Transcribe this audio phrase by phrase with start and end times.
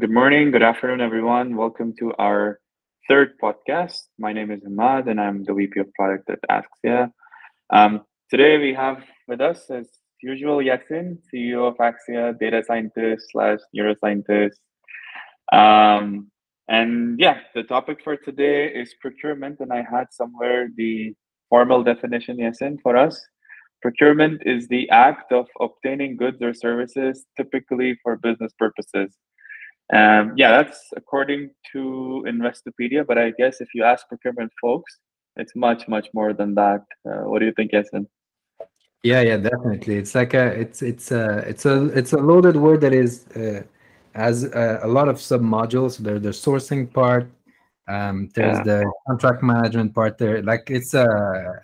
[0.00, 1.56] Good morning, good afternoon, everyone.
[1.56, 2.60] Welcome to our
[3.08, 3.98] third podcast.
[4.16, 7.10] My name is Hamad, and I'm the VP of Product at Axia.
[7.70, 9.88] Um, today we have with us, as
[10.22, 14.58] usual, Yacine, CEO of Axia, data scientist slash neuroscientist.
[15.52, 16.30] Um,
[16.68, 21.12] and yeah, the topic for today is procurement, and I had somewhere the
[21.48, 23.20] formal definition, Yacine, for us.
[23.82, 29.18] Procurement is the act of obtaining goods or services, typically for business purposes.
[29.92, 34.98] Um, yeah, that's according to Investopedia, but I guess if you ask procurement folks,
[35.36, 36.84] it's much, much more than that.
[37.08, 38.06] Uh, what do you think, Yacine?
[39.02, 39.96] Yeah, yeah, definitely.
[39.96, 43.62] It's like a, it's it's a, it's a, it's a loaded word that is uh,
[44.14, 45.98] has a, a, lot of sub modules.
[45.98, 47.30] There's the sourcing part.
[47.86, 48.64] Um, there's yeah.
[48.64, 50.18] the contract management part.
[50.18, 51.06] There, like it's a,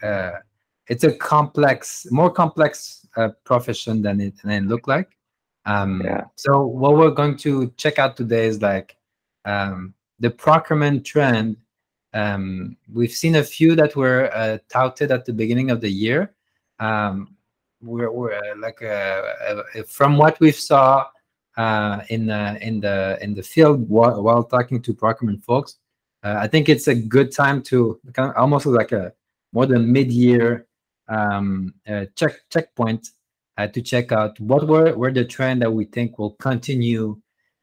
[0.02, 0.32] a
[0.87, 5.10] it's a complex, more complex uh, profession than it than it look like.
[5.66, 6.24] Um, yeah.
[6.36, 8.96] So what we're going to check out today is like
[9.45, 11.56] um, the procurement trend.
[12.12, 16.35] Um, we've seen a few that were uh, touted at the beginning of the year.
[16.79, 17.37] Um,
[17.82, 21.07] we're, we're uh, like uh, uh, from what we've saw
[21.57, 25.76] uh, in in the in the field while, while talking to procurement folks.
[26.23, 29.12] I think it's a good time to kind of almost like a
[29.52, 30.66] more than mid-year
[31.09, 33.10] um, uh, check checkpoint
[33.57, 37.21] uh, to check out what were, were the trend that we think will continue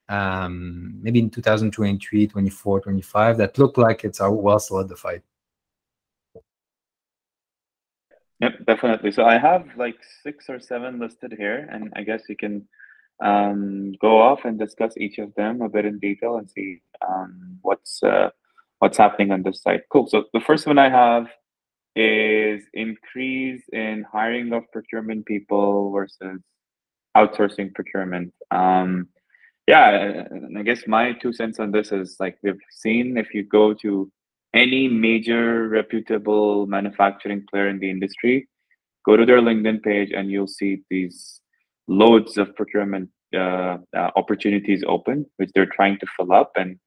[0.09, 5.22] um, maybe in 2023, 24, 25 that look like it's a well solidified.
[8.42, 9.12] Yep, definitely.
[9.12, 12.67] So I have like six or seven listed here, and I guess you can
[13.23, 17.59] um, go off and discuss each of them a bit in detail and see um,
[17.62, 18.31] what's uh,
[18.80, 19.84] what's happening on this side.
[19.92, 20.08] Cool.
[20.08, 21.28] So the first one I have
[21.95, 26.39] is increase in hiring of procurement people versus
[27.16, 28.34] outsourcing procurement.
[28.52, 29.09] Um,
[29.67, 30.23] yeah,
[30.58, 34.12] I guess my two cents on this is like we've seen if you go to
[34.53, 38.47] any major reputable manufacturing player in the industry,
[39.06, 41.41] go to their LinkedIn page and you'll see these
[41.88, 46.51] loads of procurement uh, uh, opportunities open, which they're trying to fill up.
[46.56, 46.78] And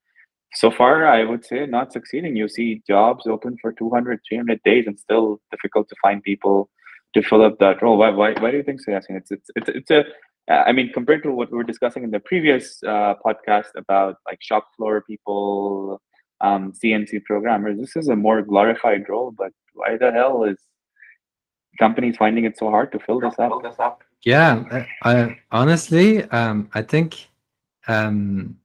[0.54, 2.36] so far i would say not succeeding.
[2.36, 6.70] You see jobs open for 200 300 days and still difficult to find people
[7.14, 7.96] to fill up that role.
[7.96, 9.16] Why why, why do you think so Yacine?
[9.16, 10.04] it's it's it's, it's a
[10.48, 14.38] i mean compared to what we were discussing in the previous uh, podcast about like
[14.42, 16.00] shop floor people
[16.40, 20.58] um, cnc programmers this is a more glorified role but why the hell is
[21.78, 24.02] companies finding it so hard to fill this up?
[24.22, 27.26] Yeah I, honestly um, i think
[27.88, 28.56] um,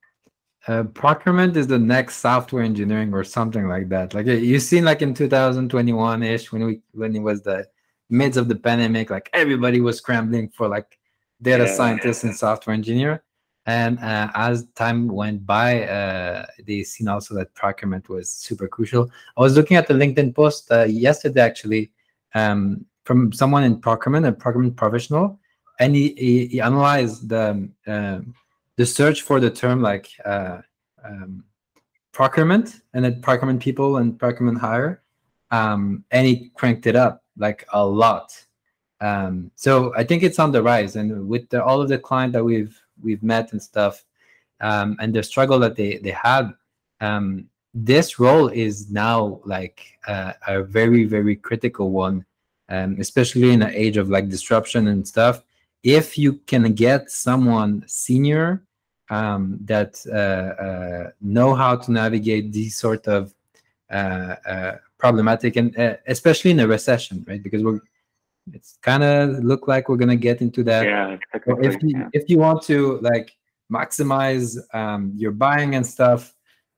[0.69, 4.13] uh, procurement is the next software engineering or something like that.
[4.13, 7.65] Like you seen like in 2021 ish when we when it was the
[8.11, 10.99] midst of the pandemic, like everybody was scrambling for like
[11.41, 11.73] data yeah.
[11.73, 13.23] scientists and software engineer.
[13.65, 19.09] And uh, as time went by, uh, they seen also that procurement was super crucial.
[19.37, 21.91] I was looking at the LinkedIn post uh, yesterday actually
[22.35, 25.39] um, from someone in procurement, a procurement professional,
[25.79, 28.35] and he, he, he analyzed the um,
[28.79, 30.61] the search for the term like uh,
[31.03, 31.43] um,
[32.13, 35.03] procurement and then procurement people and procurement hire,
[35.51, 38.31] um, and it cranked it up like a lot.
[39.01, 42.31] Um, so I think it's on the rise, and with the, all of the client
[42.31, 44.05] that we've we've met and stuff,
[44.61, 46.53] um, and the struggle that they they had,
[47.01, 52.23] um, this role is now like uh, a very very critical one,
[52.69, 55.43] um, especially in an age of like disruption and stuff.
[55.83, 58.63] If you can get someone senior
[59.09, 63.33] um, that uh, uh, know how to navigate these sort of
[63.89, 67.41] uh, uh problematic and uh, especially in a recession, right?
[67.41, 67.79] Because we're
[68.53, 70.85] it's kind of look like we're gonna get into that.
[70.85, 71.17] Yeah,
[71.61, 72.09] if you yeah.
[72.13, 73.35] if you want to like
[73.71, 76.33] maximize um, your buying and stuff,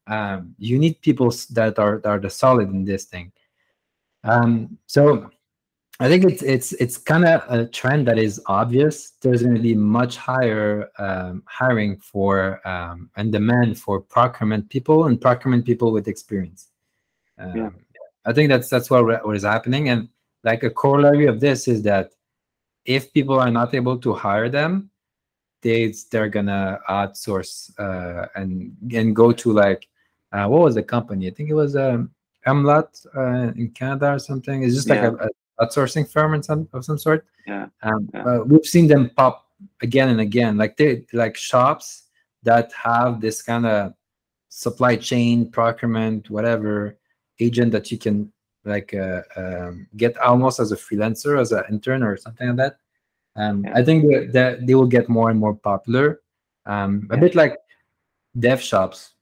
[0.07, 3.31] um, you need people that are that are the solid in this thing.
[4.23, 5.31] Um, so
[6.01, 9.11] I think it's it's it's kind of a trend that is obvious.
[9.21, 15.05] There's going to be much higher um, hiring for um, and demand for procurement people
[15.05, 16.69] and procurement people with experience.
[17.37, 17.69] Um, yeah.
[18.25, 19.89] I think that's that's what what is happening.
[19.89, 20.09] And
[20.43, 22.13] like a corollary of this is that
[22.85, 24.89] if people are not able to hire them,
[25.61, 29.87] they they're gonna outsource uh, and and go to like
[30.31, 31.27] uh, what was the company?
[31.27, 32.09] I think it was um,
[32.47, 34.63] Mlot uh, in Canada or something.
[34.63, 35.11] It's just like yeah.
[35.19, 35.29] a, a
[35.61, 37.25] outsourcing firm and some of some sort.
[37.47, 37.67] Yeah.
[37.83, 38.23] Um, yeah.
[38.23, 39.47] Uh, we've seen them pop
[39.81, 42.03] again and again, like they like shops
[42.43, 43.93] that have this kind of
[44.49, 46.97] supply chain procurement, whatever
[47.39, 48.31] agent that you can
[48.65, 52.77] like uh, um, get almost as a freelancer, as an intern or something like that.
[53.35, 53.77] Um, yeah.
[53.77, 56.21] I think that, that they will get more and more popular.
[56.65, 57.21] Um, a yeah.
[57.21, 57.57] bit like
[58.37, 59.13] dev shops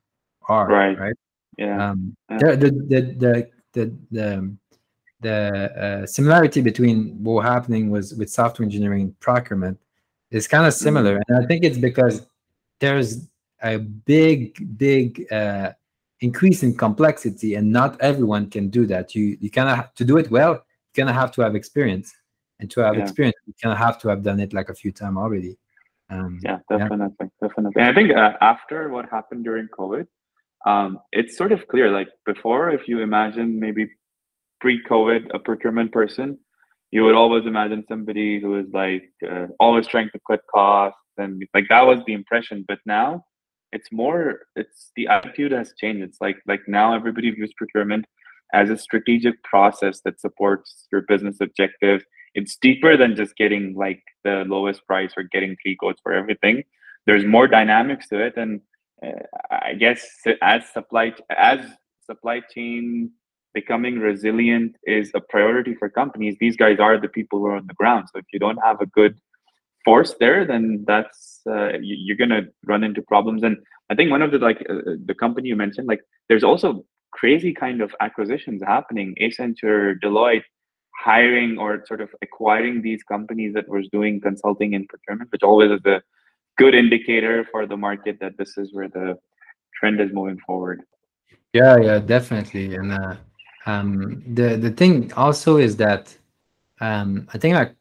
[0.48, 0.98] are Right.
[1.00, 1.16] right
[1.58, 1.92] Yeah.
[1.92, 2.38] um, Yeah.
[2.56, 2.72] the, the,
[3.02, 4.56] the, the, the,
[5.22, 9.78] the, uh, similarity between what happening was with software engineering and procurement
[10.32, 11.22] is kind of similar.
[11.28, 12.26] And I think it's because
[12.80, 13.28] there's
[13.62, 15.74] a big, big uh,
[16.22, 19.16] increase in complexity and not everyone can do that.
[19.16, 22.14] You, you kind of, to do it well, you kind of have to have experience
[22.60, 23.04] and to have Yeah.
[23.04, 25.58] experience, you kind of have to have done it like a few times already.
[26.10, 27.82] Um, Yeah, definitely, definitely.
[27.82, 30.08] And I think uh, after what happened during COVID,
[30.66, 31.90] um, it's sort of clear.
[31.92, 33.90] Like before, if you imagine maybe
[34.60, 36.38] pre-COVID a procurement person,
[36.92, 41.44] you would always imagine somebody who is like uh, always trying to cut costs, and
[41.54, 42.66] like that was the impression.
[42.68, 43.26] But now,
[43.72, 44.40] it's more.
[44.56, 46.04] It's the attitude has changed.
[46.04, 48.06] It's like like now everybody views procurement
[48.54, 52.04] as a strategic process that supports your business objectives.
[52.34, 56.64] It's deeper than just getting like the lowest price or getting three quotes for everything.
[57.06, 58.62] There's more dynamics to it, and
[59.06, 59.12] uh,
[59.52, 60.08] I guess
[60.42, 61.60] as supply as
[62.06, 63.12] supply chain
[63.54, 66.36] becoming resilient is a priority for companies.
[66.40, 68.08] These guys are the people who are on the ground.
[68.12, 69.20] So if you don't have a good
[69.86, 73.44] force there, then that's uh, you, you're gonna run into problems.
[73.44, 73.58] And
[73.90, 77.54] I think one of the like uh, the company you mentioned, like there's also crazy
[77.54, 79.16] kind of acquisitions happening.
[79.22, 80.44] Accenture, Deloitte,
[81.00, 85.72] hiring or sort of acquiring these companies that was doing consulting and procurement, which always
[85.72, 86.02] is a
[86.58, 89.18] good indicator for the market that this is where the
[89.80, 90.82] trend is moving forward.
[91.54, 92.76] Yeah, yeah, definitely.
[92.76, 93.16] And uh,
[93.70, 93.90] um,
[94.40, 94.94] the the thing
[95.24, 96.04] also is that
[96.88, 97.74] um, I think like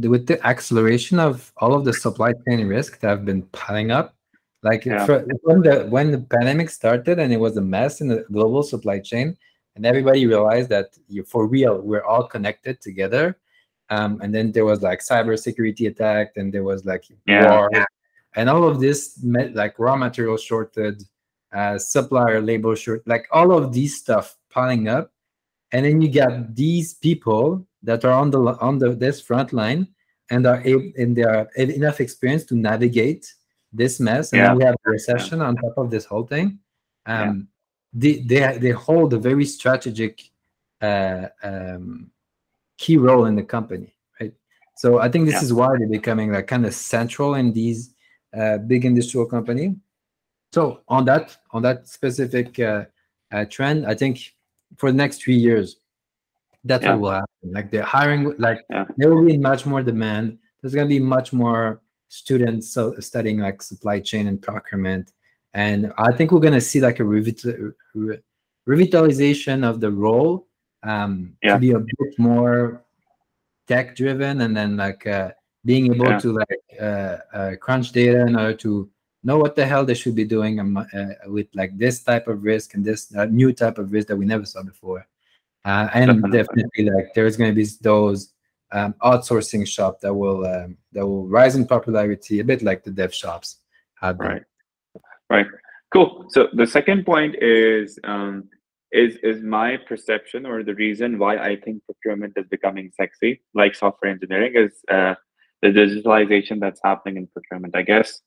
[0.00, 3.90] the- with the acceleration of all of the supply chain risk that have been piling
[3.98, 4.06] up,
[4.68, 5.04] like Yeah.
[5.06, 8.62] fr- when the when the pandemic started and it was a mess in the global
[8.72, 9.28] supply chain,
[9.74, 13.24] and everybody realized that you, for real we're all connected together.
[13.96, 17.44] Um, and then there was like cybersecurity attack, and there was like Yeah.
[17.46, 17.70] war,
[18.36, 21.00] and all of this met like raw material shortage,
[21.58, 25.06] uh, supplier labor short, like all of these stuff piling up,
[25.76, 29.86] and then you get these people that are on the on the this front line
[30.30, 33.30] and are able, and they are have enough experience to navigate
[33.74, 34.48] this mess, and Yeah.
[34.48, 36.58] then we have a recession on top of this whole thing.
[37.04, 37.48] Um,
[37.92, 40.30] they, they they hold a very strategic
[40.80, 42.10] uh, um,
[42.78, 44.32] key role in the company, right?
[44.78, 45.42] So I think this Yeah.
[45.42, 47.94] is why they're becoming like kind of central in these
[48.34, 49.76] uh, big industrial company.
[50.54, 52.86] So on that on that specific uh,
[53.30, 54.35] uh, trend, I think
[54.76, 55.76] for the next three years,
[56.64, 56.94] that's Yeah.
[56.94, 57.52] what will happen.
[57.52, 58.84] Like the hiring, like Yeah.
[58.96, 60.38] there will be much more demand.
[60.60, 65.12] There's going to be much more students so studying like supply chain and procurement,
[65.54, 68.18] and I think we're going to see like a revit- re-
[68.68, 70.46] revitalization of the role
[70.82, 71.54] um, Yeah.
[71.54, 72.84] to be a bit more
[73.66, 75.30] tech driven, and then like uh,
[75.64, 78.88] being able to like uh, uh, crunch data in order to
[79.26, 80.84] know what the hell they should be doing uh,
[81.26, 83.12] with like this type of risk and this
[83.42, 85.06] new type of risk that we never saw before.
[85.64, 86.90] Uh, and Definitely.
[86.90, 88.32] like there's going to be those
[88.72, 92.90] um, outsourcing shop that will um, that will rise in popularity, a bit like the
[92.90, 93.58] dev shops
[94.00, 94.28] have been.
[94.28, 94.42] Right.
[95.28, 95.46] Right.
[95.92, 96.26] Cool.
[96.28, 98.48] So the second point is um,
[98.92, 103.74] is is my perception or the reason why I think procurement is becoming sexy, like
[103.74, 105.14] software engineering, is uh,
[105.62, 107.74] the digitalization that's happening in procurement.
[107.74, 108.20] I guess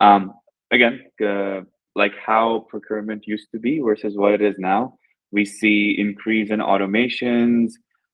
[0.00, 0.32] um,
[0.74, 1.60] again, uh,
[1.94, 4.98] like how procurement used to be versus what it is now.
[5.32, 7.72] We see increase in automations.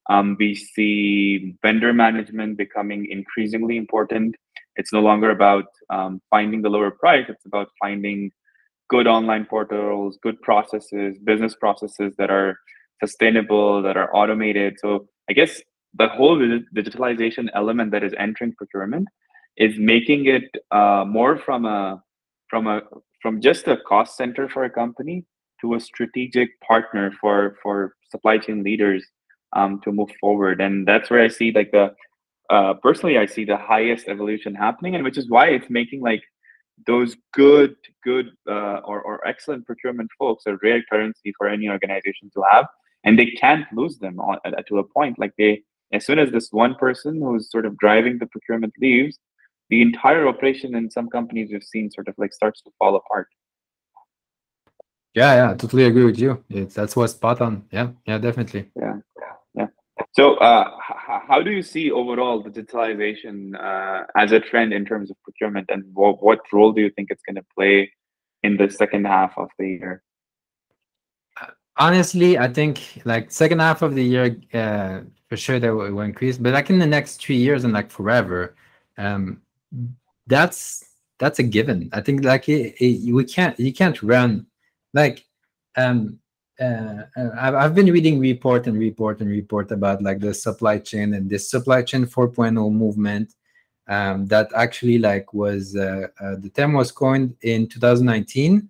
[0.09, 4.37] Um, we see vendor management becoming increasingly important.
[4.76, 7.26] It's no longer about um, finding the lower price.
[7.29, 8.31] It's about finding
[8.88, 12.59] good online portals, good processes, business processes that are
[13.02, 14.76] sustainable, that are automated.
[14.83, 15.61] So I guess
[15.95, 19.09] the whole digi- digitalization element that is entering procurement
[19.57, 22.02] is making it uh, more from a
[22.50, 22.83] from a
[23.23, 25.25] from just a cost center for a company
[25.61, 29.07] to a strategic partner for for supply chain leaders
[29.54, 30.61] um, to move forward.
[30.61, 31.95] And that's where I see like the
[32.50, 36.23] uh, personally I see the highest evolution happening, and which is why it's making like
[36.87, 42.30] those good good uh, or, or excellent procurement folks a rare currency for any organization
[42.35, 42.66] to have
[43.04, 46.30] and they can't lose them on, uh, to a point like they as soon as
[46.30, 49.19] this one person who's sort of driving the procurement leaves
[49.71, 53.29] the entire operation in some companies we've seen sort of like starts to fall apart
[55.15, 56.33] Yeah, yeah, I totally agree with you.
[56.49, 57.65] It's that's what's spot on.
[57.73, 58.71] Yeah, yeah, definitely.
[58.77, 58.97] yeah
[59.55, 59.67] yeah
[60.19, 63.35] so uh, h- how do you see overall the digitalization
[63.69, 67.09] uh, as a trend in terms of procurement and what, what role do you think
[67.11, 67.91] it's going to play
[68.43, 70.03] in the second half of the year
[71.77, 76.03] Honestly, I think like second half of the year, uh, for sure that will, will
[76.03, 76.37] increase.
[76.37, 78.55] But like in the next three years and like forever,
[78.99, 79.41] um,
[80.27, 80.85] that's
[81.19, 81.91] that's a given.
[81.93, 84.47] I think like it, it, we can't you can't run
[84.95, 85.25] like
[85.77, 86.19] um
[86.61, 91.15] uh, I've, I've been reading report and report and report about like the supply chain
[91.15, 93.35] and this supply chain 4.0 movement
[93.89, 98.69] um, that actually like was uh, uh, the term was coined in 2019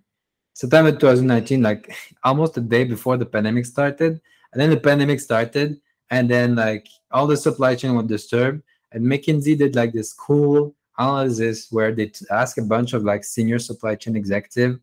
[0.53, 1.93] september 2019 like
[2.23, 4.21] almost a day before the pandemic started
[4.53, 5.79] and then the pandemic started
[6.11, 10.73] and then like all the supply chain was disturbed and mckinsey did like this cool
[11.01, 14.79] analysis where they ask a bunch of like senior supply chain executive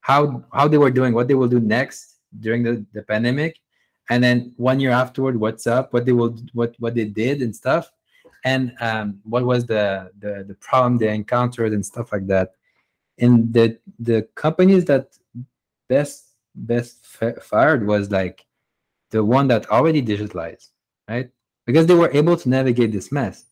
[0.00, 3.58] how how they were doing what they will do next during the, the pandemic
[4.10, 7.54] and then one year afterward what's up what they will what what they did and
[7.54, 7.90] stuff
[8.46, 12.52] and um, what was the, the the problem they encountered and stuff like that.
[13.18, 15.08] And the the companies that
[15.88, 17.04] best best
[17.42, 18.46] fired was like
[19.10, 20.68] the one that already digitalized
[21.08, 21.28] right?
[21.66, 23.44] Because they were able to navigate this mess.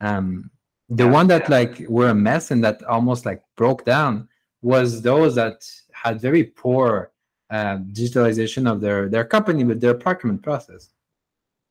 [0.00, 0.50] Um
[0.96, 4.28] the one that like were a mess and that almost like broke down
[4.60, 7.12] was those that had very poor
[7.50, 10.90] uh, digitalization of their their company with their procurement process.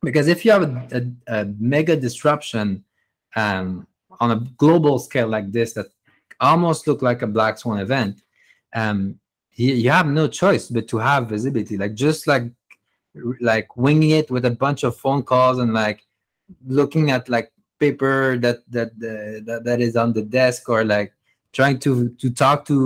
[0.02, 2.84] Because if you have a, a, a mega disruption
[3.36, 3.88] um,
[4.20, 5.88] on a global scale like this that
[6.40, 8.24] almost look like a black swan event,
[8.74, 9.20] um,
[9.54, 11.78] you, you have no choice but to have visibility.
[11.78, 12.44] Like just like
[13.40, 16.06] like winging it with a bunch of phone calls and like
[16.66, 17.51] looking at like
[17.82, 21.12] paper that that that, that is on the desk or like
[21.58, 22.78] trying to to talk to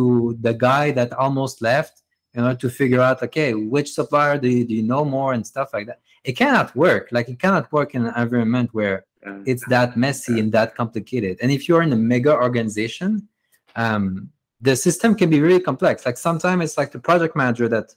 [0.47, 1.95] the guy that almost left
[2.33, 5.45] in order to figure out okay which supplier do you, do you know more and
[5.53, 5.99] stuff like that.
[6.23, 7.09] It cannot work.
[7.11, 9.05] Like it cannot work in an environment where
[9.51, 11.33] it's that messy and that complicated.
[11.41, 13.27] And if you're in a mega organization
[13.75, 14.29] um,
[14.61, 16.05] the system can be really complex.
[16.05, 17.87] Like sometimes it's like the project manager that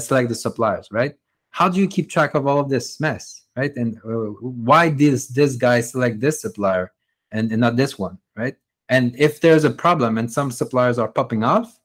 [0.00, 1.14] select the suppliers right?
[1.50, 3.74] How do you keep track of all of this mess right?
[3.76, 6.92] And uh, why does this guy select this supplier
[7.32, 8.56] and, and not this one right?
[8.88, 11.78] And if there's a problem and some suppliers are popping off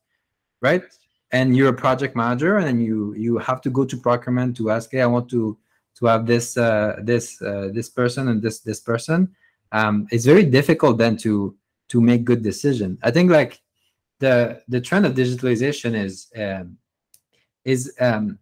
[0.61, 0.83] right?
[1.31, 4.91] And you're a project manager and you you have to go to procurement to ask
[4.91, 5.57] hey i want to
[5.97, 9.35] to have this uh, this uh, this person and this this person
[9.71, 11.55] um, it's very difficult then to
[11.89, 12.97] to make good decision.
[13.03, 13.61] I think like
[14.19, 16.77] the the trend of digitalization is um,
[17.63, 18.39] is um,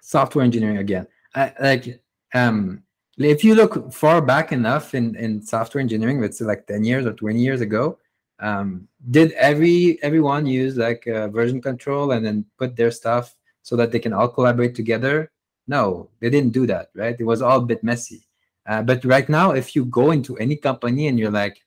[0.00, 1.06] software engineering again.
[1.34, 2.02] I, like
[2.34, 2.82] um,
[3.18, 7.06] if you look far back enough in in software engineering let's say like 10 years
[7.06, 7.98] or 20 years ago
[8.38, 13.76] um, did every everyone use like uh, version control and then put their stuff so
[13.76, 15.30] that they can all collaborate together?
[15.66, 17.16] No they didn't do that right?
[17.18, 18.22] It was all a bit messy.
[18.66, 21.62] Uh, but right now if you go into any company and you're like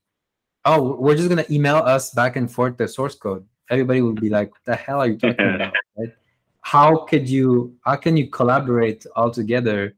[0.65, 4.13] oh we're just going to email us back and forth the source code everybody will
[4.13, 5.73] be like what the hell are you talking about?
[5.97, 6.13] Right?
[6.61, 9.95] How could you how can you collaborate all together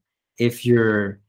[0.47, 1.19] if you're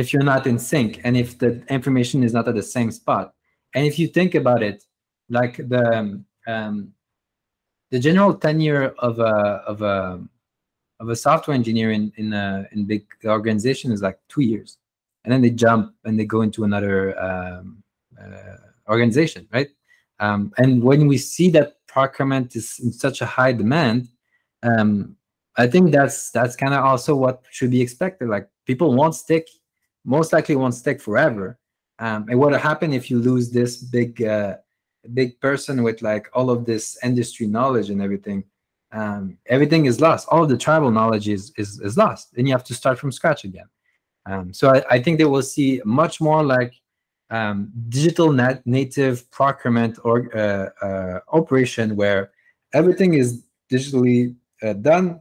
[0.00, 3.26] if you're not in sync and if the information is not at the same spot
[3.74, 4.84] and if you think about it,
[5.28, 6.92] like the um,
[7.90, 10.20] the general tenure of a of a
[11.00, 14.78] of a software engineer in in a in big organization is like two years,
[15.24, 17.82] and then they jump and they go into another um,
[18.20, 18.56] uh,
[18.88, 19.68] organization, right?
[20.20, 24.08] Um, and when we see that procurement is in such a high demand,
[24.62, 25.16] um,
[25.58, 28.28] I think that's that's kind of also what should be expected.
[28.28, 29.48] Like people won't stick,
[30.04, 31.58] most likely won't stick forever,
[31.98, 34.56] um, and what will happen if you lose this big uh,
[35.12, 38.44] big person with like all of this industry knowledge and everything?
[38.92, 40.28] Um, everything is lost.
[40.30, 42.34] All the tribal knowledge is is, is lost.
[42.34, 43.68] Then you have to start from scratch again.
[44.26, 46.74] Um, so I, I, think they will see much more like
[47.30, 52.30] um, digital nat- native procurement or uh, uh, operation where
[52.74, 55.20] everything is digitally uh, done.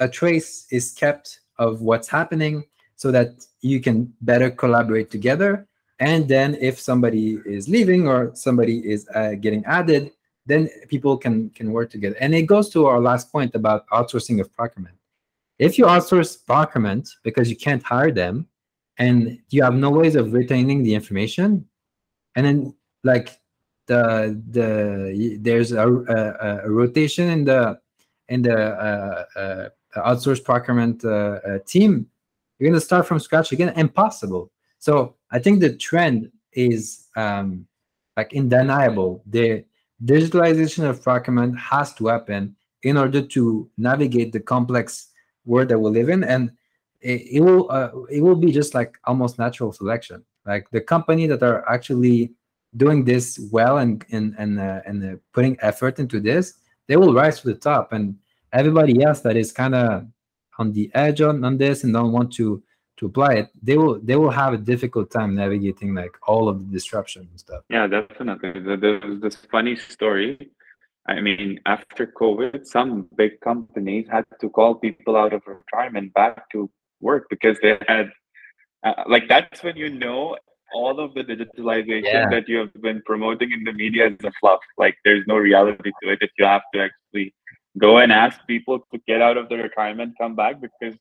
[0.00, 2.64] A trace is kept of what's happening
[2.96, 5.66] so that you can better collaborate together.
[5.98, 10.12] And then if somebody is leaving or somebody is uh, getting added
[10.46, 12.16] then people can can work together.
[12.20, 14.96] And it goes to our last point about outsourcing of procurement.
[15.58, 18.48] If you outsource procurement because you can't hire them
[18.98, 21.66] and you have no ways of retaining the information
[22.34, 23.38] and then like
[23.86, 26.18] the the there's a, a,
[26.66, 27.78] a rotation in the
[28.28, 32.06] in the uh, uh, outsourced procurement uh, uh, team
[32.58, 37.66] you're going to start from scratch again impossible so I think the trend is um,
[38.16, 39.22] like undeniable.
[39.26, 39.64] The
[40.04, 45.08] digitalization of procurement has to happen in order to navigate the complex
[45.44, 46.50] world that we live in, and
[47.00, 50.24] it, it will uh, it will be just like almost natural selection.
[50.46, 52.32] Like the company that are actually
[52.76, 56.54] doing this well and and and uh, and uh, putting effort into this,
[56.88, 58.16] they will rise to the top, and
[58.52, 60.06] everybody else that is kind of
[60.58, 62.62] on the edge on, on this and don't want to
[62.98, 66.58] to apply it, they will they will have a difficult time navigating like all of
[66.58, 67.62] the disruption and stuff.
[67.70, 68.60] Yeah, definitely.
[68.76, 70.50] There's this funny story.
[71.08, 76.48] I mean, after COVID, some big companies had to call people out of retirement back
[76.52, 78.10] to work because they had,
[78.84, 80.36] uh, like, that's when you know
[80.74, 82.28] all of the digitalization yeah.
[82.28, 84.60] that you have been promoting in the media is a fluff.
[84.78, 87.34] Like, there's no reality to it if you have to actually
[87.78, 90.96] go and ask people to get out of the retirement, come back because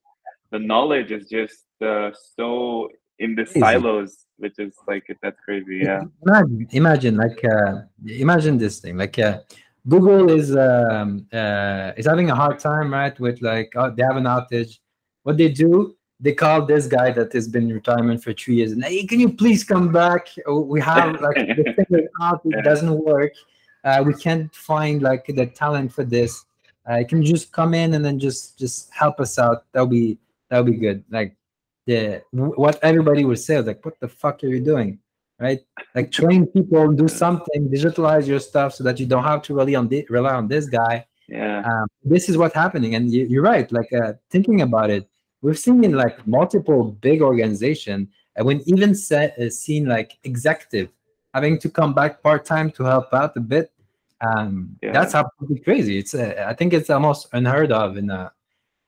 [0.51, 6.01] the knowledge is just uh, so in the silos which is like that's crazy yeah.
[6.25, 9.39] Imagine, imagine like uh, imagine this thing like uh,
[9.87, 14.17] google is um, uh, is having a hard time right with like oh, they have
[14.17, 14.79] an outage.
[15.23, 18.71] What they do they call this guy that has been in retirement for three years
[18.71, 20.27] and hey can you please come back?
[20.47, 23.33] We have like the thing out it doesn't work.
[23.83, 26.45] Uh, we can't find like the talent for this
[26.89, 29.65] uh, can you just come in and then just just help us out.
[29.71, 30.17] That'll be
[30.49, 31.03] that'll be good.
[31.09, 31.35] Like
[31.85, 34.99] the what everybody would say is like what the fuck are you doing?
[35.39, 35.61] Right?
[35.95, 39.75] Like train people do something digitalize your stuff so that you don't have to rely
[39.75, 41.05] on the, rely on this guy.
[41.29, 41.61] Yeah.
[41.63, 42.95] Um, this is what's happening.
[42.95, 43.71] And you, are right.
[43.71, 45.07] Like uh, thinking about it
[45.41, 50.89] we've seen in like multiple big organization and when even set, uh, seen like executive
[51.33, 53.71] having to come back part-time to help out a bit
[54.21, 54.91] um yeah.
[54.91, 58.31] that's absolutely crazy it's uh, i think it's almost unheard of in a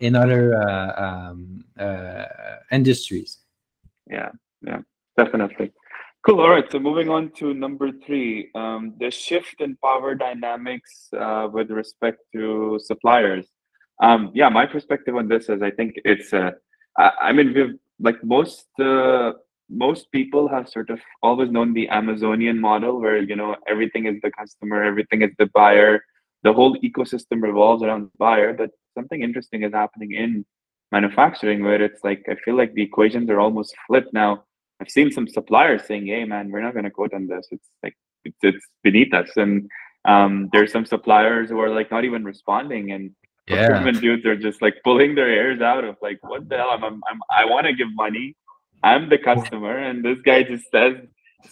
[0.02, 2.26] in other uh, um, uh,
[2.72, 3.38] industries.
[4.10, 4.30] Yeah,
[4.66, 4.80] yeah,
[5.16, 5.72] definitely.
[6.26, 6.42] Cool.
[6.42, 6.70] All right.
[6.72, 12.20] So moving on to number three, um, the shift in power dynamics uh, with respect
[12.34, 13.48] to suppliers.
[14.04, 16.34] Um, yeah, my perspective on this is I think it's.
[16.34, 16.52] Uh,
[16.98, 19.34] I, I mean, we've like most uh,
[19.72, 24.20] most people have sort of always known the Amazonian model, where you know everything is
[24.22, 26.04] the customer, everything is the buyer,
[26.44, 28.54] the whole ecosystem revolves around the buyer.
[28.54, 30.46] But something interesting is happening in
[30.92, 34.44] manufacturing where it's like I feel like the equations are almost flipped now.
[34.82, 37.48] I've seen some suppliers saying, "Hey, man, we're not going to quote on this.
[37.52, 39.70] It's like it's, it's beneath us." And
[40.06, 43.12] um, there's some suppliers who are like not even responding, and
[43.48, 43.68] yeah.
[43.68, 46.72] procurement dudes are just like pulling their hairs out of like, "What the hell?
[46.72, 48.36] I'm, I'm, I'm I want to give money.
[48.84, 50.96] I'm the customer, and this guy just says."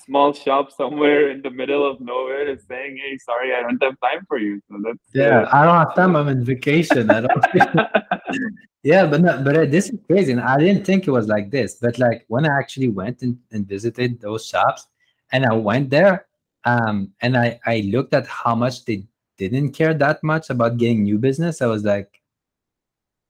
[0.05, 3.95] small shop somewhere in the middle of nowhere is saying, "Hey, sorry, I don't have
[4.01, 6.15] time for you." So that's yeah, uh, I don't have time.
[6.15, 7.09] I'm in vacation.
[7.09, 7.45] I don't.
[8.83, 11.51] yeah, but no, but uh, this is crazy, and I didn't think it was like
[11.51, 11.75] this.
[11.75, 14.87] But like when I actually went and, and visited those shops,
[15.31, 16.27] and I went there,
[16.65, 19.05] um, and I I looked at how much they
[19.37, 21.61] didn't care that much about getting new business.
[21.61, 22.21] I was like,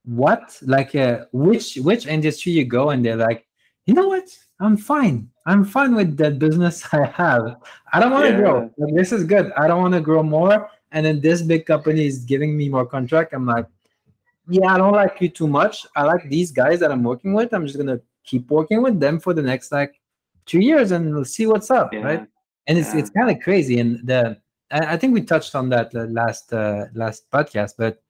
[0.04, 0.58] what?
[0.62, 3.46] Like, uh, which which industry you go, and they're like,
[3.90, 4.28] you know what?
[4.60, 5.28] I'm fine.
[5.46, 7.56] I'm fine with that business I have.
[7.92, 8.36] I don't want to yeah.
[8.36, 8.70] grow.
[8.78, 9.50] Like, this is good.
[9.56, 10.70] I don't want to grow more.
[10.92, 13.32] And then this big company is giving me more contract.
[13.32, 13.66] I'm like,
[14.48, 15.86] yeah, I don't like you too much.
[15.96, 17.52] I like these guys that I'm working with.
[17.52, 20.00] I'm just gonna keep working with them for the next like
[20.46, 22.02] two years and we'll see what's up, yeah.
[22.02, 22.26] right?
[22.68, 23.00] And it's yeah.
[23.00, 23.80] it's kind of crazy.
[23.80, 24.36] And the
[24.70, 28.02] I, I think we touched on that last uh, last podcast, but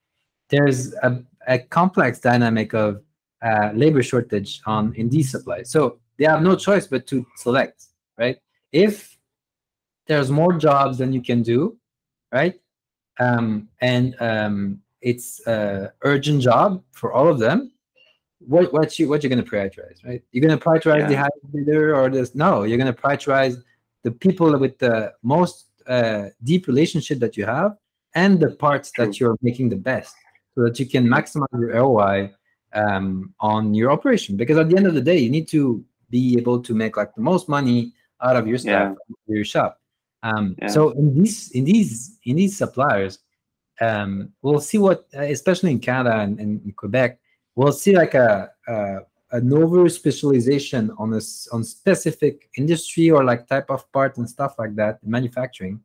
[0.49, 3.03] there's a, a complex dynamic of
[3.42, 5.70] uh, labor shortage on in these supplies.
[5.70, 7.85] So they have no choice but to select,
[8.18, 8.38] right?
[8.72, 9.16] If
[10.07, 11.79] there's more jobs than you can do,
[12.33, 12.61] right?
[13.18, 17.72] Um, and um, it's a urgent job for all of them.
[18.40, 20.22] What what you what you're gonna prioritize, right?
[20.33, 21.09] You're gonna prioritize yeah.
[21.09, 22.35] the highest bidder or this?
[22.35, 23.62] No, you're gonna prioritize
[24.03, 27.76] the people with the most uh, deep relationship that you have
[28.14, 29.07] and the parts True.
[29.07, 30.14] that you're making the best,
[30.55, 32.33] so that you can maximize your ROI
[32.73, 34.37] um, on your operation.
[34.37, 37.15] Because at the end of the day, you need to be able to make like
[37.15, 39.37] the most money out of your stuff yeah.
[39.37, 39.81] your shop.
[40.23, 40.69] Um, yeah.
[40.69, 43.21] So in these in these in these suppliers,
[43.81, 47.19] um, we'll see what, especially in Canada and, and in Quebec,
[47.55, 48.99] we'll see like a, a
[49.33, 51.21] an over specialization on a
[51.53, 55.81] on specific industry or like type of part and stuff like that manufacturing.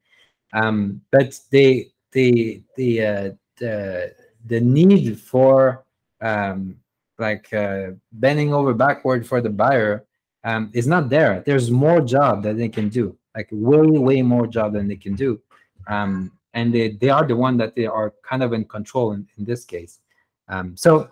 [0.53, 4.13] Um, but they they the uh, the
[4.45, 5.84] the need for
[6.25, 6.75] um,
[7.17, 10.05] like uh, bending over backward for the buyer
[10.43, 11.43] um, is not there.
[11.45, 15.15] There's more job that they can do, like way, way more job than they can
[15.15, 15.39] do.
[15.87, 19.27] Um, and they, they are the one that they are kind of in control in,
[19.37, 19.99] in this case.
[20.47, 21.09] Um, so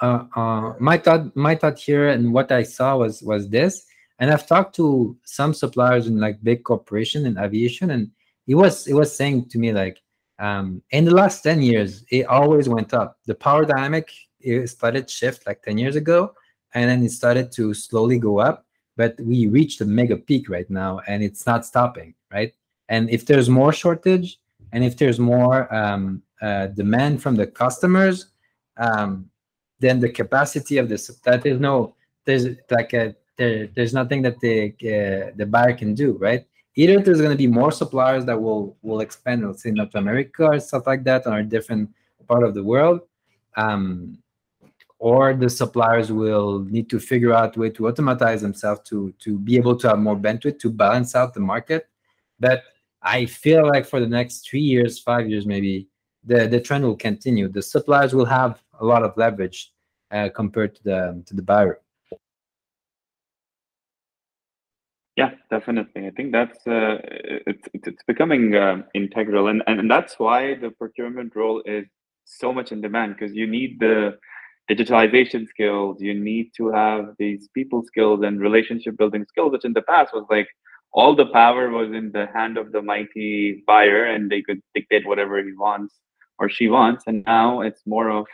[0.00, 3.86] uh, uh, my thought, my thought here and what I saw was was this.
[4.18, 8.10] And I've talked to some suppliers in like big corporation in aviation, and
[8.46, 10.00] it was it was saying to me like,
[10.38, 13.18] um, in the last ten years, it always went up.
[13.26, 16.34] The power dynamic it started shift like ten years ago,
[16.74, 20.68] and then it started to slowly go up but we reached a mega peak right
[20.70, 22.54] now and it's not stopping right
[22.88, 24.38] and if there's more shortage
[24.72, 28.26] and if there's more um, uh, demand from the customers
[28.78, 29.28] um,
[29.78, 31.94] then the capacity of this that is no
[32.24, 36.46] there's like a there, there's nothing that the uh, the buyer can do, right?
[36.76, 40.44] Either there's going to be more suppliers that will will expand, let's say North America
[40.44, 41.90] or stuff like that, on a different
[42.28, 43.00] part of the world,
[43.56, 44.18] um,
[44.98, 49.38] or the suppliers will need to figure out a way to automatize themselves to to
[49.38, 51.88] be able to have more bandwidth to balance out the market.
[52.38, 52.64] But
[53.02, 55.88] I feel like for the next three years, five years, maybe
[56.24, 57.48] the the trend will continue.
[57.48, 59.72] The suppliers will have a lot of leverage
[60.10, 61.80] uh, compared to the to the buyer.
[65.16, 66.06] Yeah, definitely.
[66.06, 66.98] I think that's uh,
[67.46, 71.86] it's it's becoming uh, integral, and and that's why the procurement role is
[72.24, 74.18] so much in demand because you need the
[74.70, 79.72] digitalization skills, you need to have these people skills and relationship building skills, which in
[79.72, 80.48] the past was like
[80.92, 85.06] all the power was in the hand of the mighty buyer, and they could dictate
[85.06, 85.94] whatever he wants
[86.38, 88.26] or she wants, and now it's more of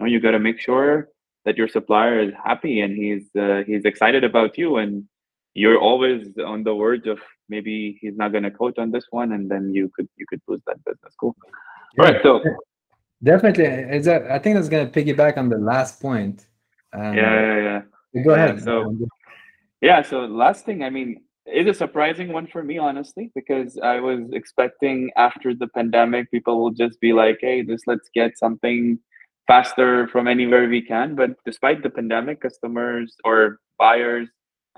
[0.00, 1.08] you know you got to make sure
[1.46, 5.04] that your supplier is happy and he's uh, he's excited about you and
[5.56, 9.32] you're always on the verge of maybe he's not going to quote on this one,
[9.32, 11.14] and then you could you could lose that business.
[11.18, 11.34] Cool.
[11.98, 12.22] Yeah, right.
[12.22, 12.42] So
[13.22, 16.46] definitely, is that I think that's going to piggyback on the last point.
[16.92, 17.80] Um, yeah, yeah,
[18.12, 18.22] yeah.
[18.22, 18.62] Go ahead.
[18.62, 18.96] So
[19.80, 24.00] yeah, so last thing, I mean, it's a surprising one for me, honestly, because I
[24.00, 28.98] was expecting after the pandemic, people will just be like, "Hey, just let's get something."
[29.46, 34.28] faster from anywhere we can but despite the pandemic customers or buyers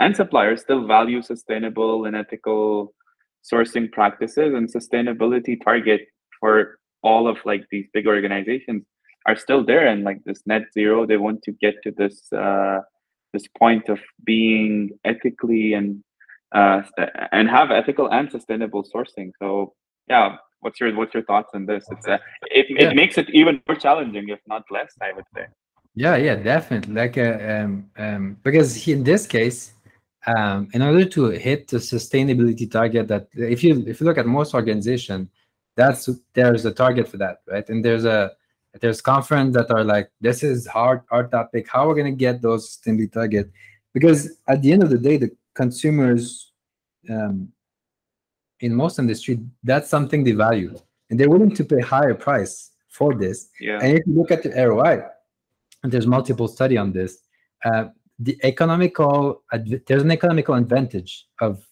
[0.01, 2.95] and suppliers still value sustainable and ethical
[3.43, 6.03] sourcing practices and sustainability target
[6.39, 8.85] for all of like these big organizations
[9.27, 12.81] are still there and like this net zero they want to get to this uh,
[13.33, 16.03] this point of being ethically and
[16.53, 16.83] uh,
[17.33, 19.31] and have ethical and sustainable sourcing.
[19.39, 19.75] So
[20.09, 21.85] yeah what's your what's your thoughts on this?
[21.91, 22.91] It's uh, it, yeah.
[22.91, 25.47] it makes it even more challenging if not less i would say.
[25.95, 26.95] Yeah yeah definitely.
[26.95, 29.73] Like uh, um, um because in this case
[30.29, 34.27] um, in order to hit the sustainability target that if you if you look at
[34.27, 35.29] most organization
[35.75, 37.69] that's there's a target for that right?
[37.69, 38.33] And there's a
[38.81, 41.69] there's conference that are like this is hard hard topic.
[41.69, 43.51] How are we're going to get those sustainability target?
[43.95, 46.53] Because at the end of the day the consumers
[47.09, 47.49] um,
[48.61, 50.77] in most industry that's something they value.
[51.11, 53.49] And they're willing to pay higher price for this.
[53.61, 53.79] Yeah.
[53.81, 55.01] and if you look at the roi
[55.83, 57.23] and there's multiple study on this
[57.65, 57.85] uh,
[58.19, 59.43] the economical
[59.87, 61.65] there's an economical advantage of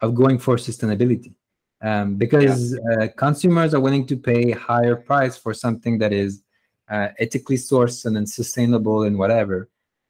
[0.00, 1.34] of going for sustainability
[1.82, 3.04] um, because yeah.
[3.04, 6.42] uh, consumers are willing to pay higher price for something that is
[6.90, 9.68] uh, ethically sourced and then sustainable and whatever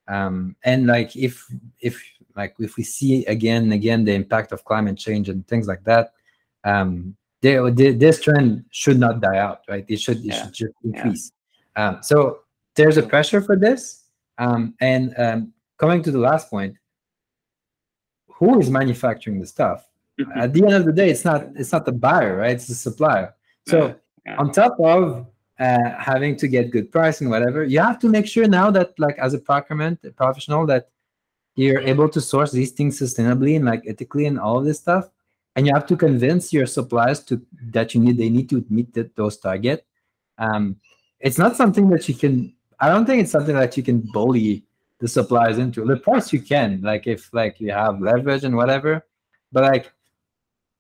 [0.09, 1.45] um, and like if
[1.81, 2.03] if
[2.37, 5.83] like if we see again and again the impact of climate change and things like
[5.85, 6.13] that
[6.65, 10.45] um, they, they, this trend should not die out right it should it yeah.
[10.45, 11.33] should just increase
[11.77, 11.89] yeah.
[11.89, 12.41] um, so
[12.77, 14.05] there's a pressure for this
[14.39, 16.77] um, and um, coming to the last point,
[18.29, 19.89] who is manufacturing the stuff?
[20.21, 20.39] Mm-hmm.
[20.39, 22.53] At the end of the day, it's not it's not the buyer, right?
[22.53, 23.35] It's the supplier.
[23.67, 24.37] So yeah.
[24.37, 25.27] on top of
[25.59, 28.99] uh, having to get good price and whatever, you have to make sure now that
[28.99, 30.91] like as a procurement professional that
[31.55, 35.09] you're able to source these things sustainably and like ethically and all of this stuff.
[35.57, 37.41] And you have to convince your suppliers to
[37.73, 39.87] that you need they need to meet those target.
[40.39, 40.77] Um,
[41.19, 42.55] it's not something that you can.
[42.79, 44.65] I don't think it's something that you can bully
[45.01, 45.85] the suppliers into.
[45.85, 49.05] The price you can, like if like you have leverage and whatever,
[49.51, 49.93] but like,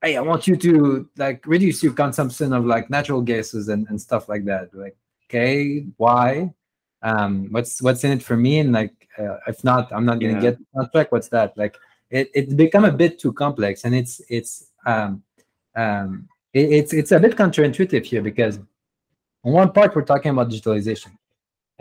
[0.02, 4.00] hey, I want you to like reduce your consumption of like natural gases and, and
[4.00, 4.74] stuff like that.
[4.74, 6.52] Like, okay, why?
[7.02, 8.59] Um, what's what's in it for me?
[8.59, 10.40] And like, uh, if not, I'm not gonna yeah.
[10.40, 11.12] get the contract.
[11.12, 11.56] What's that?
[11.56, 11.76] Like,
[12.11, 15.22] it it become a bit too complex, and it's it's um
[15.76, 18.59] um it, it's it's a bit counterintuitive here because
[19.44, 21.12] on one part we're talking about digitalization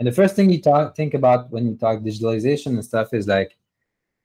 [0.00, 3.28] and the first thing you talk think about when you talk digitalization and stuff is
[3.28, 3.58] like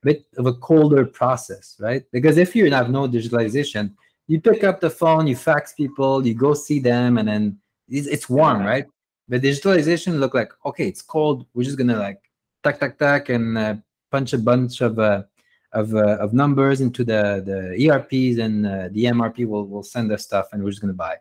[0.03, 2.03] a bit of a colder process, right?
[2.13, 3.91] Because if you have no digitalization,
[4.27, 7.59] you pick up the phone, you fax people, you go see them, and then
[7.89, 8.69] it's, it's warm, yeah.
[8.69, 8.85] right?
[9.27, 11.45] But digitalization look like okay, it's cold.
[11.53, 12.21] We're just gonna like
[12.63, 13.75] tack tack tack and uh,
[14.11, 15.23] punch a bunch of uh,
[15.73, 20.09] of, uh, of numbers into the the ERPs, and uh, the MRP will will send
[20.13, 21.17] us stuff, and we're just gonna buy.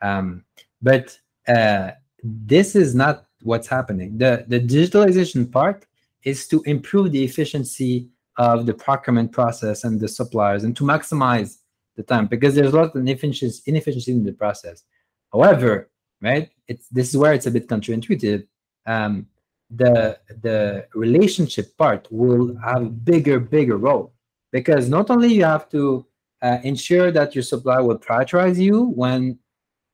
[0.00, 0.44] Um,
[0.80, 1.90] but uh,
[2.22, 4.18] this is not what's happening.
[4.18, 5.86] The, the digitalization part
[6.22, 11.58] is to improve the efficiency of the procurement process and the suppliers and to maximize
[11.96, 14.84] the time because there's a lot of inefficiency, inefficiency in the process.
[15.32, 15.90] However,
[16.22, 18.46] right, it's this is where it's a bit counterintuitive.
[18.86, 19.26] Um,
[19.70, 24.14] the the relationship part will have a bigger, bigger role
[24.52, 26.06] because not only you have to
[26.40, 29.38] uh, ensure that your supplier will prioritize you when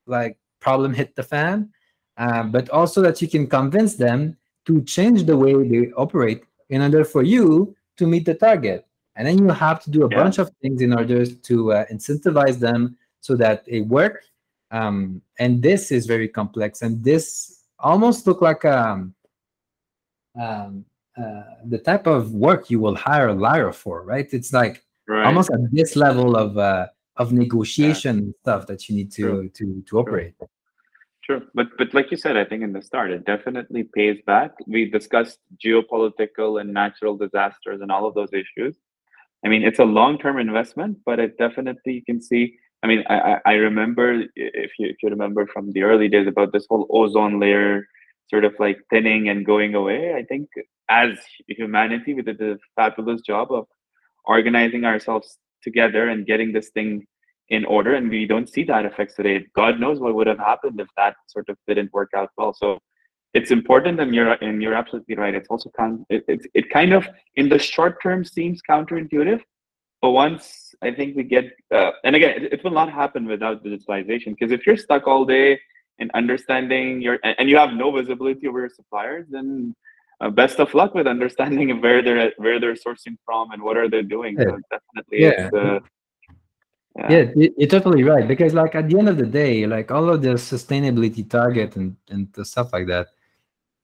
[0.05, 1.69] like problem hit the fan,
[2.17, 6.81] uh, but also that you can convince them to change the way they operate in
[6.81, 8.85] order for you to meet the target.
[9.15, 10.17] And then you have to do a Yeah.
[10.23, 14.23] bunch of things in order to uh, incentivize them so that it work.
[14.71, 16.81] Um, and this is very complex.
[16.81, 19.13] And this almost look like um,
[20.39, 20.85] um,
[21.17, 24.27] uh, the type of work you will hire a liar for, right?
[24.33, 25.27] It's like Right.
[25.27, 29.49] almost at this level of uh, of negotiation stuff that you need to True.
[29.49, 30.33] to to operate.
[30.39, 30.47] True,
[31.53, 34.51] but but like you said, I think in the start, it definitely pays back.
[34.67, 38.75] We discussed geopolitical and natural disasters and all of those issues.
[39.43, 42.57] I mean, it's a long-term investment, but it definitely you can see.
[42.83, 46.51] I mean, I I remember if you if you remember from the early days about
[46.53, 47.87] this whole ozone layer
[48.29, 50.15] sort of like thinning and going away.
[50.15, 50.49] I think
[50.89, 51.11] as
[51.47, 53.67] humanity, we did a fabulous job of
[54.25, 57.05] organizing ourselves together and getting this thing
[57.49, 59.45] in order and we don't see that effects today.
[59.55, 62.53] God knows what would have happened if that sort of didn't work out well.
[62.53, 62.79] So
[63.33, 65.35] it's important and you're and you're absolutely right.
[65.35, 69.41] It's also con- it, it, it kind of in the short term seems counterintuitive
[70.01, 73.63] but once i think we get uh, and again it, it will not happen without
[73.63, 75.59] digitalization because if you're stuck all day
[75.99, 79.73] in understanding your and you have no visibility over your suppliers then
[80.21, 83.89] uh, best of luck with understanding where they're where they're sourcing from and what are
[83.89, 84.37] they doing.
[84.37, 85.47] So definitely Yeah.
[85.47, 85.79] it's uh,
[86.97, 88.27] Yeah, you- you're totally right.
[88.27, 91.95] Because like at the end of the day, like all of the sustainability target and
[92.09, 93.07] and the stuff like that,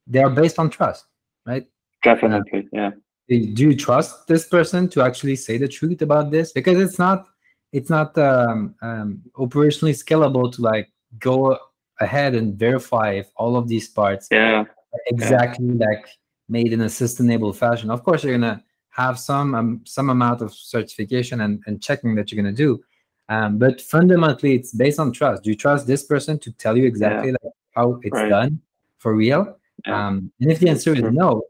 [0.07, 1.05] they are based on trust,
[1.45, 1.65] right?
[2.03, 2.91] Definitely, yeah.
[3.29, 7.27] do you trust this person to actually say the truth about this because it's not
[7.71, 10.87] it's not um, um, operationally scalable to like
[11.19, 11.57] go
[11.99, 14.61] ahead and verify if all of these parts Yeah,
[14.95, 16.05] are exactly like
[16.49, 20.49] made in a sustainable fashion of course you're gonna have some um, some amount of
[20.53, 22.83] certification and, and checking that you're gonna do
[23.31, 25.43] um, but fundamentally it's based on trust.
[25.43, 28.29] Do you trust this person to tell you exactly like how it's Right.
[28.29, 28.59] done
[28.97, 29.57] for real.
[29.87, 30.07] Yeah.
[30.07, 31.41] um, and if the answer is no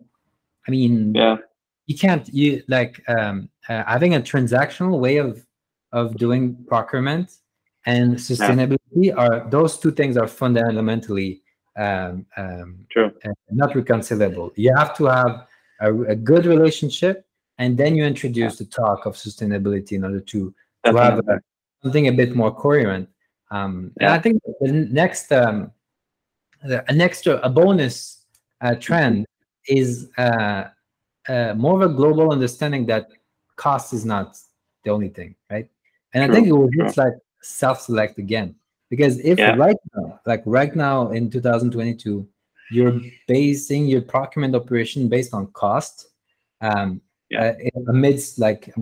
[0.68, 1.36] i mean yeah,
[1.88, 5.46] you can't you like um uh, having a transactional way of
[5.92, 7.28] of doing procurement
[7.86, 11.42] and sustainability are those two things are fundamentally
[11.78, 13.12] um, um true.
[13.26, 14.48] uh, not reconcilable.
[14.56, 15.48] You have to have
[15.82, 17.26] a, a good relationship
[17.58, 20.54] and then you introduce the talk of sustainability in order to
[20.86, 21.20] to have
[21.84, 23.10] something a bit more coherent
[23.52, 25.72] um and i think the next um
[26.64, 28.26] the- an extra a bonus
[28.62, 29.26] uh, trend
[29.68, 30.66] is uh
[31.30, 33.08] uh, more of a global understanding that
[33.56, 34.36] cost is not
[34.84, 35.70] the only thing, right?
[36.14, 36.84] And I think it will true.
[36.86, 38.56] just like self-select again
[38.90, 39.56] because if Yeah.
[39.56, 42.28] right now, like right now in 2022,
[42.72, 46.08] you're basing your procurement operation based on cost,
[46.62, 47.54] um, Yeah.
[47.76, 48.74] uh, amidst like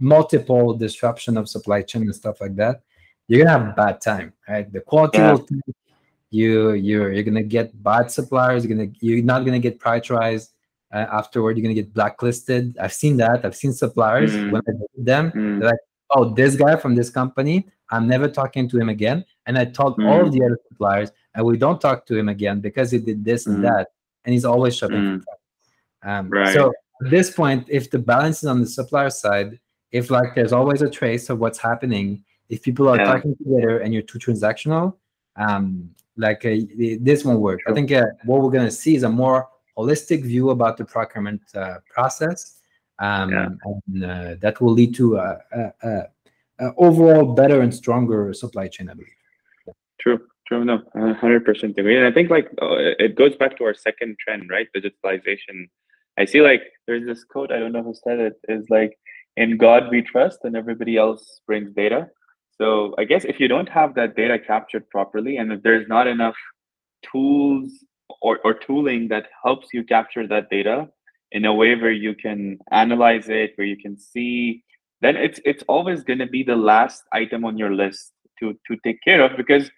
[0.00, 2.82] multiple disruption of supply chain and stuff like that,
[3.28, 4.70] you're gonna have a bad time, right?
[4.72, 5.32] The quality Yeah.
[5.32, 5.62] will tank,
[6.30, 8.64] you you're you're gonna get bad suppliers.
[8.64, 10.48] You're gonna you're not gonna get prioritized
[10.92, 11.56] uh, afterward.
[11.56, 12.76] You're gonna get blacklisted.
[12.78, 13.44] I've seen that.
[13.44, 14.50] I've seen suppliers Mm.
[14.50, 15.32] when I them.
[15.32, 19.24] Mm, They're like, oh, this guy from this company, I'm never talking to him again.
[19.46, 20.32] And I told all of Mm.
[20.32, 23.58] the other suppliers, and we don't talk to him again because he did this and
[23.58, 23.62] Mm.
[23.62, 23.88] that,
[24.24, 25.22] and he's always shopping.
[26.02, 26.52] Um, Right.
[26.52, 26.72] So
[27.04, 29.58] at this point, if the balance is on the supplier side,
[29.92, 33.04] if like there's always a trace of what's happening, if people are Yeah.
[33.12, 34.96] talking together and you're too transactional,
[35.36, 36.56] um, like uh,
[37.00, 37.60] this won't work.
[37.68, 41.42] I think uh, what we're gonna see is a more holistic view about the procurement
[41.54, 42.60] uh, process,
[42.98, 43.48] um, Yeah.
[43.64, 45.92] and uh, that will lead to a, a, a,
[46.60, 48.90] a overall better and stronger supply chain.
[48.90, 49.16] I believe.
[50.00, 50.64] True, true.
[50.64, 51.96] No, hundred percent agree.
[51.96, 54.68] And I think like uh, it goes back to our second trend, right?
[54.76, 55.68] Digitalization.
[56.18, 57.50] I see like there's this quote.
[57.50, 58.34] I don't know who said it.
[58.48, 58.98] Is like,
[59.36, 62.08] "In God we trust, and everybody else brings data."
[62.60, 66.06] So I guess if you don't have that data captured properly, and if there's not
[66.06, 66.36] enough
[67.10, 67.84] tools
[68.20, 70.88] or, or tooling that helps you capture that data
[71.32, 74.62] in a way where you can analyze it, where you can see,
[75.00, 78.76] then it's it's always going to be the last item on your list to to
[78.84, 79.70] take care of because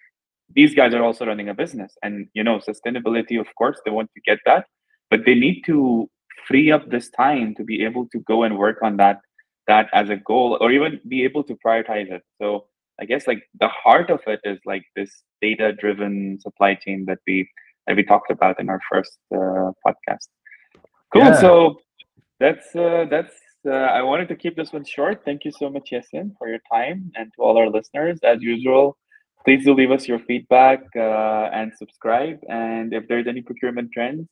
[0.53, 4.09] these guys are also running a business and you know sustainability of course they want
[4.13, 4.65] to get that
[5.09, 6.09] but they need to
[6.47, 9.19] free up this time to be able to go and work on that
[9.67, 12.23] that as a goal or even be able to prioritize it.
[12.39, 12.67] So
[12.99, 17.19] i guess like the heart of it is like this data driven supply chain that
[17.27, 17.47] we
[17.87, 20.27] that we talked about in our first uh, podcast.
[21.13, 21.39] Cool Yeah.
[21.39, 21.79] so
[22.39, 25.23] that's uh, that's uh, i wanted to keep this one short.
[25.25, 27.11] Thank you so much yacine for your time.
[27.15, 28.97] And to all our listeners as usual
[29.45, 32.39] please do leave us your feedback uh, and subscribe.
[32.49, 34.27] And if there's any procurement trends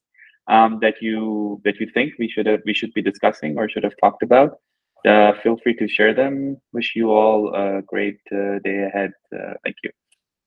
[0.48, 3.84] um, that you that you think we should have we should be discussing or should
[3.84, 4.58] have talked about
[5.06, 9.54] uh, feel free to share them wish you all a great uh, day ahead uh,
[9.64, 9.92] thank you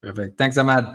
[0.06, 0.38] Perfect.
[0.38, 0.94] Thanks, Hamad.